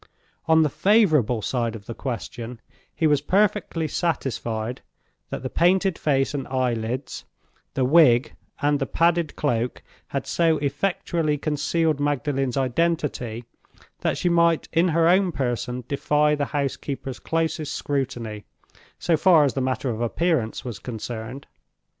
[0.47, 2.59] On the favorable side of the question,
[2.95, 4.81] he was perfectly satisfied
[5.29, 7.23] that the painted face and eyelids,
[7.75, 8.33] the wig,
[8.63, 13.45] and the padded cloak had so effectually concealed Magdalen's identity,
[13.99, 18.43] that she might in her own person defy the housekeeper's closest scrutiny,
[18.97, 21.45] so far as the matter of appearance was concerned.